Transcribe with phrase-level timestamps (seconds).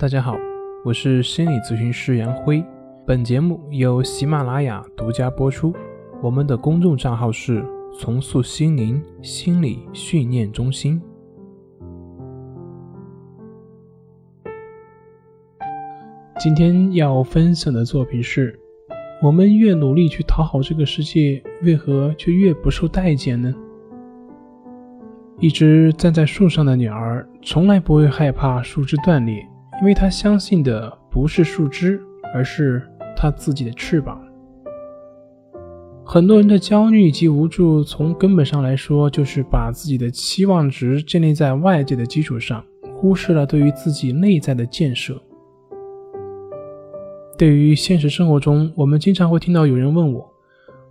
[0.00, 0.38] 大家好，
[0.84, 2.64] 我是心理咨询师杨辉。
[3.04, 5.74] 本节目由喜马拉雅独家播出。
[6.22, 7.64] 我们的公众账号是
[7.98, 11.02] “重塑心灵心理训练中心”。
[16.38, 18.56] 今天要分享的作品是：
[19.20, 23.52] 我们越努力去讨好这个世界，为何却越不受待见呢？
[25.40, 29.44] 一只站在树上的鸟儿，从来不会害怕树枝断裂，
[29.80, 32.00] 因为他相信的不是树枝，
[32.34, 32.82] 而是
[33.16, 34.20] 他自己的翅膀。
[36.04, 42.64] 很多人的焦虑以及无助，从根本上来说，就是把自己的期望值建立在外界的基础上，
[42.96, 45.20] 忽视了对于自己内在的建设。
[47.36, 50.26] 对于现实生活中，我们经常会听到有人问我：“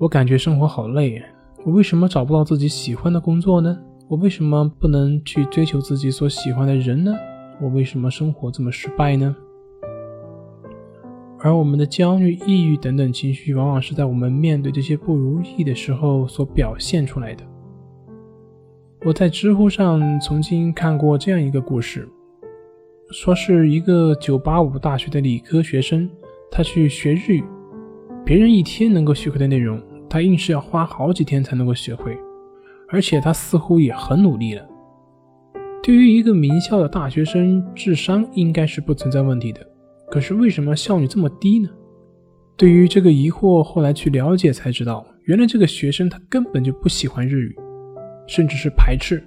[0.00, 1.22] 我感觉生活好累，
[1.64, 3.78] 我为什么找不到自己喜欢的工作呢？”
[4.08, 7.14] 我为什么不能去追求自己所喜欢的人呢？
[7.62, 9.36] 我为什么生活这么失败呢？
[11.38, 17.44] 而我们的焦虑、抑郁等等情绪，往往是在我们面对这些不如意的时候所表现出来的。
[19.04, 22.08] 我在知乎上曾经看过这样一个故事，
[23.12, 26.10] 说是一个985大学的理科学生，
[26.50, 27.44] 他去学日语，
[28.24, 32.18] 别人一天能够学会的内容，他硬是要花好几天才能够学会。
[32.88, 34.68] 而且他似乎也很努力了。
[35.82, 39.66] 对于一个名校的大学生，智商应该是不存在问题的。
[40.08, 41.68] 可是为什么效率这么低呢？
[42.56, 47.56] 对于这个疑惑，后来去了解才知道，原来这个学生他根本就不喜欢日语，
[48.28, 49.24] 甚至是排斥，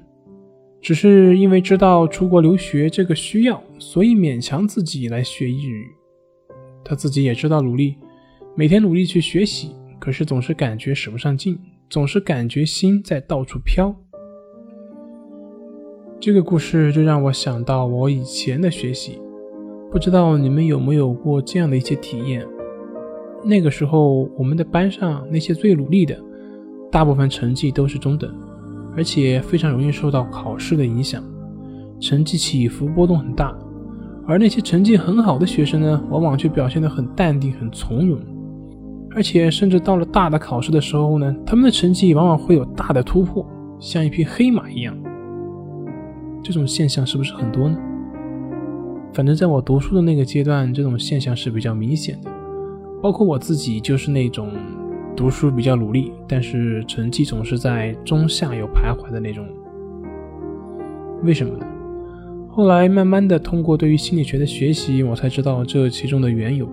[0.81, 5.88] 只是因为知道出国留学这个需要，所以勉强自己来学日语。
[6.86, 7.97] 他自己也知道努力，
[8.56, 11.59] 每天努力去学习，可是总是感觉使不上劲。
[11.88, 13.95] 总是感觉心在到处飘，
[16.26, 19.22] 这个故事就让我想到我以前的学习。
[19.92, 22.44] 不知道你们有没有过这样的一些体验？
[23.44, 26.20] 那个时候，我们的班上那些最努力的，
[26.92, 28.34] 大部分成绩都是中等，
[28.97, 31.24] 而且非常容易受到考试的影响，
[32.00, 33.56] 成绩起伏波动很大。
[34.25, 38.19] 而那些成绩很好的学生呢，往往却表现得很淡定、很从容。
[39.12, 43.46] 而且，甚至到了大的考试的时候呢，他们的成绩往往会有大的突破，
[43.80, 44.97] 像一匹黑马一样。
[46.45, 47.75] 这种现象是不是很多呢？
[49.11, 52.29] 反正在我读书的那个阶段，这种现象是比较明显的。
[53.01, 54.51] 包括我自己，就是那种
[55.16, 59.44] 读书比较努力，但是成绩总是在中下游徘徊的那种。
[61.23, 61.66] 为什么呢？
[62.47, 66.69] 后来慢慢的通过对于心理学的学习，我才知道这其中的缘由。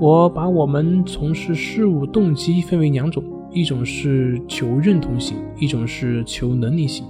[0.00, 3.22] 我把我们从事事物动机分为两种，
[3.52, 7.06] 一种是求认同型，一种是求能力型。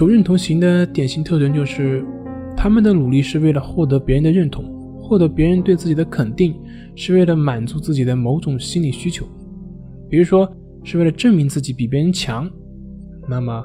[0.00, 2.02] 求认同型的典型特征就是，
[2.56, 4.64] 他们的努力是为了获得别人的认同，
[4.98, 6.58] 获得别人对自己的肯定，
[6.96, 9.26] 是为了满足自己的某种心理需求，
[10.08, 10.50] 比如说
[10.84, 12.50] 是为了证明自己比别人强。
[13.28, 13.62] 那么，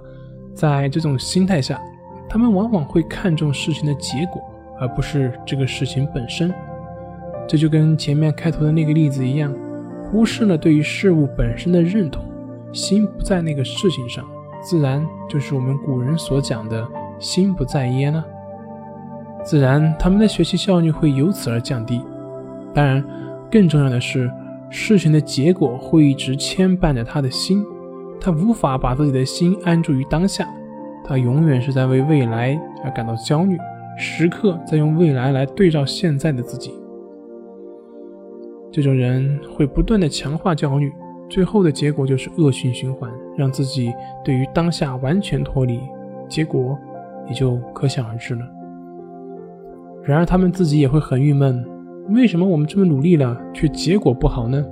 [0.53, 1.81] 在这种心态下，
[2.27, 4.41] 他们往往会看重事情的结果，
[4.77, 6.53] 而不是这个事情本身。
[7.47, 9.55] 这就跟前面开头的那个例子一样，
[10.03, 12.25] 忽视了对于事物本身的认同，
[12.73, 14.25] 心不在那个事情上，
[14.65, 16.87] 自然就是我们古人所讲的
[17.19, 18.25] “心不在焉”了。
[19.43, 22.01] 自然，他们的学习效率会由此而降低。
[22.73, 23.05] 当然，
[23.51, 24.27] 更重要的是，
[24.71, 27.63] 事情的结果会一直牵绊着他的心，
[28.19, 30.49] 他无法把自己的心安住于当下，
[31.03, 33.55] 他永远是在为未来而感到焦虑，
[33.99, 36.73] 时刻在用未来来对照现在的自己。
[38.71, 40.91] 这种人会不断的强化焦虑，
[41.29, 45.79] 最后的结果就是恶性循环，让自己对于当下完全脱离，
[46.27, 46.77] 结果
[47.27, 48.45] 也就可想而知了。
[50.03, 51.65] 然而他们自己也会很郁闷，
[52.09, 54.65] 为什么我们这么努力了，却结果不好呢？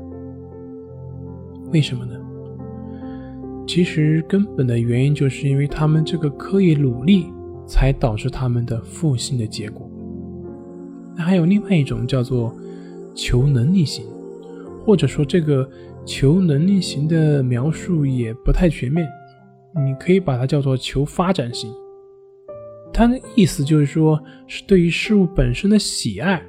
[1.71, 2.13] 为什么呢？
[3.67, 7.25] 其实根本的原因就是因为他们这个刻意努力，
[7.65, 9.89] 才导致他们的负性的结果。
[11.15, 12.53] 那还有另外一种叫做。
[13.15, 14.03] 求能力型，
[14.83, 15.69] 或者说这个
[16.05, 19.07] 求能力型的描述也不太全面，
[19.85, 21.71] 你可以把它叫做求发展型。
[22.93, 26.41] 它的意思就是说，是对于事物本身的喜爱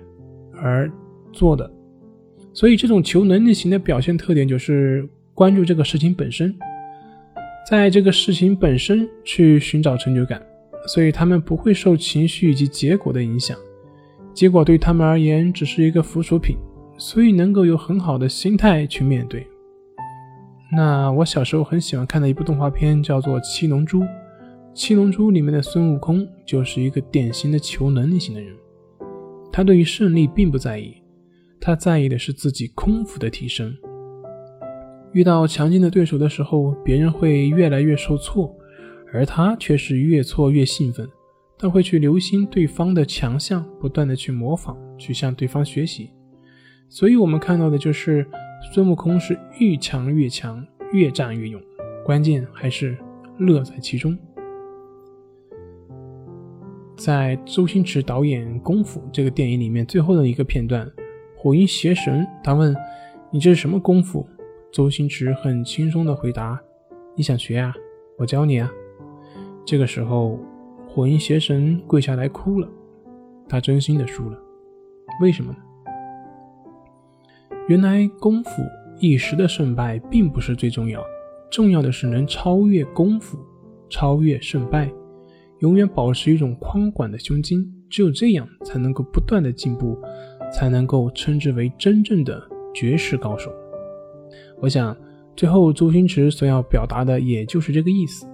[0.60, 0.90] 而
[1.32, 1.70] 做的。
[2.52, 6.54] 所以这种求能力型的表现特点就是关注这个事情本身，
[7.68, 10.40] 在这个事情本身去寻找成就感，
[10.86, 13.56] 所以他们不会受情绪以及结果的影响。
[14.34, 16.56] 结果对他们而言只是一个附属品，
[16.96, 19.46] 所以能够有很好的心态去面对。
[20.76, 24.00] 那我小时候很喜欢看的一部动画片叫做《七龙珠》，
[24.72, 28.54] 七龙珠里面的孙悟空就是一个典型的求能力型的人，
[29.52, 30.96] 他对于胜利并不在意，
[31.60, 33.72] 他在意的是自己功夫的提升。
[35.12, 38.52] 遇到强劲的对手的时候，别人会越来越受挫，
[39.12, 41.08] 而他却是越挫越兴奋。
[41.56, 46.10] 他会去留心对方的强项，不断的去模仿，去向对方学习。
[46.88, 48.26] 所以，我们看到的就是
[48.72, 51.60] 孙悟空是越强越强，越战越勇，
[52.04, 52.96] 关键还是
[53.38, 54.16] 乐在其中。
[56.96, 60.88] 在周星驰导演《功夫》这个电影里面，最后的一个片段，
[61.36, 62.74] 火云邪神他问
[63.32, 64.24] ：“你这是什么功夫？”
[64.70, 66.60] 周星驰很轻松的回答
[67.16, 67.74] ：“你想学啊？
[68.16, 68.70] 我教你啊。”
[69.66, 70.38] 这个时候，
[70.86, 72.68] 火云邪神跪下来哭了，
[73.48, 74.38] 他真心的输了。
[75.20, 75.58] 为什么呢？
[77.68, 78.50] 原来功夫
[78.98, 81.04] 一时的胜败并不是最重要，
[81.50, 83.38] 重要的是能超越功夫，
[83.88, 84.90] 超越胜败，
[85.60, 87.66] 永远保持一种宽广的胸襟。
[87.90, 89.96] 只有这样，才能够不断的进步，
[90.52, 92.42] 才能够称之为真正的
[92.74, 93.52] 绝世高手。
[94.60, 94.96] 我想，
[95.36, 98.26] 最后周星驰所要表达的也就是这个意思。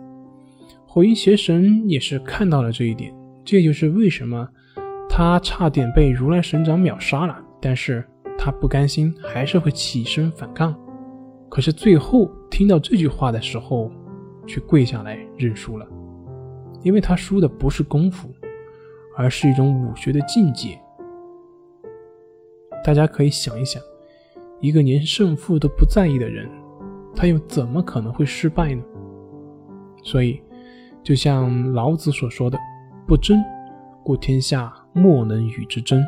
[0.87, 3.15] 火云邪神也是看到了这一点，
[3.45, 4.49] 这就是为什么
[5.09, 8.03] 他差点被如来神掌秒杀了，但是
[8.43, 10.75] 他不甘心，还是会起身反抗。
[11.51, 13.91] 可是最后听到这句话的时候，
[14.47, 15.87] 却跪下来认输了，
[16.83, 18.31] 因为他输的不是功夫，
[19.15, 20.81] 而是一种武学的境界。
[22.83, 23.83] 大家可以想一想。
[24.59, 26.49] 一个连胜负都不在意的人，
[27.15, 28.83] 他又怎么可能会失败呢？
[30.03, 30.41] 所以，
[31.03, 32.59] 就像老子所说的
[33.07, 33.39] ：“不争，
[34.05, 36.03] 故天下莫能与之争。”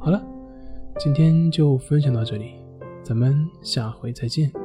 [0.00, 0.20] 好了，
[0.96, 2.52] 今天就分享到这里，
[3.02, 4.63] 咱们下回再见。